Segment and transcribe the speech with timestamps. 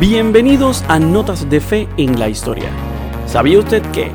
[0.00, 2.70] Bienvenidos a Notas de Fe en la Historia.
[3.26, 4.12] ¿Sabía usted que,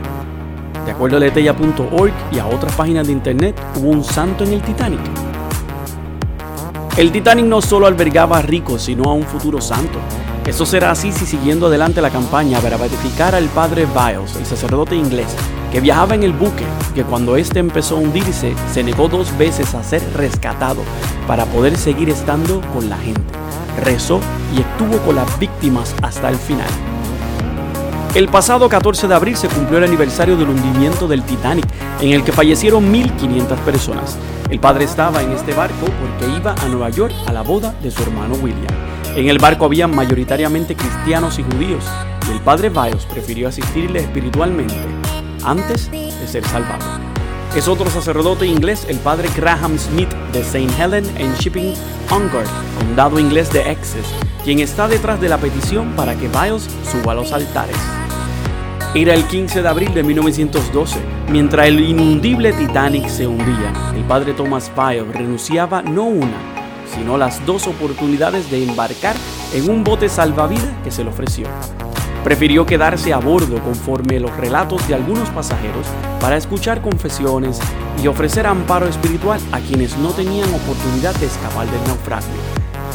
[0.85, 4.61] de acuerdo a letella.org y a otras páginas de internet, hubo un santo en el
[4.61, 5.01] Titanic?
[6.95, 9.99] El Titanic no solo albergaba a ricos, sino a un futuro santo.
[10.45, 14.95] Eso será así si siguiendo adelante la campaña para beatificar al padre Biles, el sacerdote
[14.95, 15.35] inglés,
[15.69, 16.63] que viajaba en el buque,
[16.95, 20.81] que cuando éste empezó a hundirse, se negó dos veces a ser rescatado
[21.27, 23.43] para poder seguir estando con la gente
[23.81, 24.19] rezó
[24.55, 26.67] y estuvo con las víctimas hasta el final.
[28.15, 31.65] El pasado 14 de abril se cumplió el aniversario del hundimiento del Titanic,
[31.99, 34.17] en el que fallecieron 1.500 personas.
[34.51, 37.89] El padre estaba en este barco porque iba a Nueva York a la boda de
[37.89, 38.73] su hermano William.
[39.15, 41.85] En el barco había mayoritariamente cristianos y judíos,
[42.27, 44.75] y el padre Bios prefirió asistirle espiritualmente
[45.43, 47.02] antes de ser salvado
[47.55, 50.69] es otro sacerdote inglés, el padre Graham Smith de St.
[50.81, 51.73] Helen en Shipping
[52.09, 52.45] Ongar,
[52.79, 54.07] condado inglés de Essex,
[54.43, 57.77] quien está detrás de la petición para que Biles suba a los altares.
[58.95, 63.71] Era el 15 de abril de 1912, mientras el inundible Titanic se hundía.
[63.95, 66.37] El padre Thomas Biles renunciaba no una,
[66.95, 69.15] sino las dos oportunidades de embarcar
[69.53, 71.47] en un bote salvavidas que se le ofreció.
[72.23, 75.85] Prefirió quedarse a bordo conforme los relatos de algunos pasajeros
[76.21, 77.59] para escuchar confesiones
[78.01, 82.33] y ofrecer amparo espiritual a quienes no tenían oportunidad de escapar del naufragio.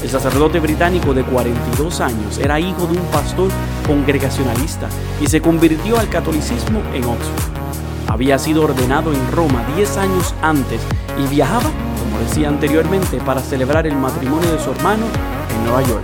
[0.03, 3.51] El sacerdote británico de 42 años era hijo de un pastor
[3.87, 4.89] congregacionalista
[5.21, 7.59] y se convirtió al catolicismo en Oxford.
[8.07, 10.81] Había sido ordenado en Roma 10 años antes
[11.23, 11.69] y viajaba,
[11.99, 15.05] como decía anteriormente, para celebrar el matrimonio de su hermano
[15.55, 16.03] en Nueva York.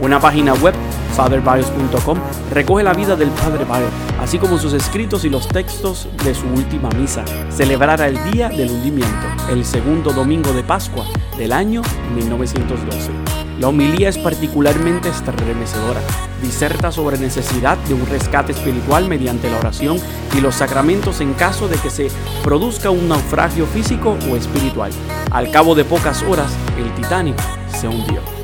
[0.00, 0.74] Una página web
[1.14, 2.18] fatherbios.com
[2.52, 6.46] recoge la vida del Padre Bios, así como sus escritos y los textos de su
[6.46, 7.24] última misa.
[7.50, 11.04] Celebrará el día del hundimiento, el segundo domingo de Pascua
[11.36, 11.82] del año
[12.14, 13.10] 1912.
[13.60, 16.00] La homilía es particularmente estremecedora.
[16.40, 19.98] Diserta sobre necesidad de un rescate espiritual mediante la oración
[20.36, 22.08] y los sacramentos en caso de que se
[22.44, 24.92] produzca un naufragio físico o espiritual.
[25.32, 27.36] Al cabo de pocas horas, el Titanic
[27.72, 28.37] se hundió.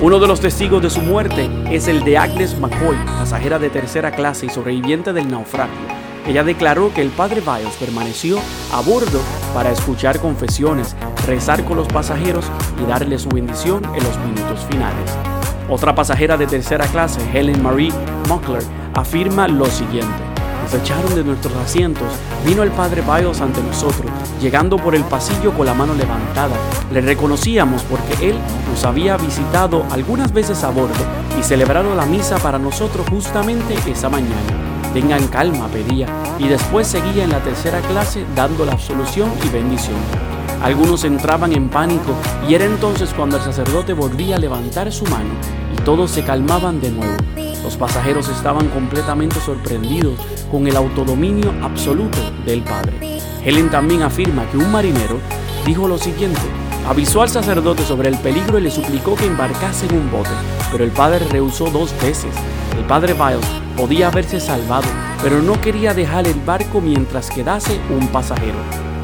[0.00, 4.12] Uno de los testigos de su muerte es el de Agnes McCoy, pasajera de tercera
[4.12, 5.74] clase y sobreviviente del naufragio.
[6.24, 8.38] Ella declaró que el padre Biles permaneció
[8.72, 9.20] a bordo
[9.52, 10.94] para escuchar confesiones,
[11.26, 12.44] rezar con los pasajeros
[12.80, 15.18] y darle su bendición en los minutos finales.
[15.68, 17.92] Otra pasajera de tercera clase, Helen Marie
[18.28, 18.62] Muckler,
[18.94, 20.27] afirma lo siguiente
[20.68, 22.08] se echaron de nuestros asientos,
[22.44, 24.10] vino el padre Biles ante nosotros,
[24.40, 26.56] llegando por el pasillo con la mano levantada.
[26.92, 28.36] Le reconocíamos porque él
[28.70, 31.04] nos había visitado algunas veces a bordo
[31.38, 34.68] y celebrado la misa para nosotros justamente esa mañana.
[34.92, 36.06] Tengan calma, pedía,
[36.38, 39.96] y después seguía en la tercera clase dando la absolución y bendición.
[40.62, 42.14] Algunos entraban en pánico
[42.48, 45.30] y era entonces cuando el sacerdote volvía a levantar su mano
[45.76, 47.47] y todos se calmaban de nuevo.
[47.62, 50.18] Los pasajeros estaban completamente sorprendidos
[50.50, 53.18] con el autodominio absoluto del Padre.
[53.44, 55.18] Helen también afirma que un marinero
[55.66, 56.40] dijo lo siguiente,
[56.88, 60.30] avisó al sacerdote sobre el peligro y le suplicó que embarcase en un bote,
[60.72, 62.32] pero el padre rehusó dos veces.
[62.76, 63.46] El padre Biles
[63.76, 64.88] podía haberse salvado,
[65.22, 68.58] pero no quería dejar el barco mientras quedase un pasajero,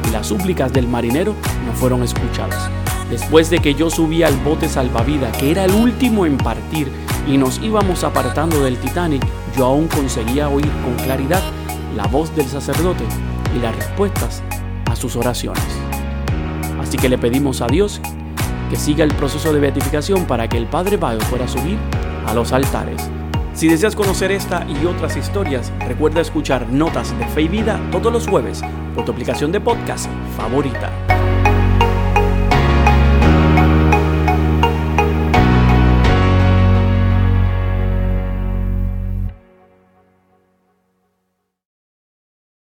[0.07, 1.35] y las súplicas del marinero
[1.65, 2.69] no fueron escuchadas.
[3.09, 6.91] Después de que yo subí al bote salvavidas, que era el último en partir,
[7.27, 9.25] y nos íbamos apartando del Titanic,
[9.57, 11.41] yo aún conseguía oír con claridad
[11.95, 13.03] la voz del sacerdote
[13.55, 14.43] y las respuestas
[14.85, 15.63] a sus oraciones.
[16.79, 18.01] Así que le pedimos a Dios
[18.69, 21.77] que siga el proceso de beatificación para que el Padre Bayo pueda subir
[22.27, 23.09] a los altares.
[23.53, 28.11] Si deseas conocer esta y otras historias, recuerda escuchar Notas de Fe y Vida todos
[28.11, 28.61] los jueves
[28.93, 30.91] por tu aplicación de podcast favorita.